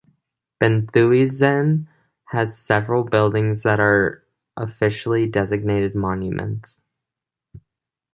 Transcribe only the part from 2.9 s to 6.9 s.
buildings that are officially designated monuments.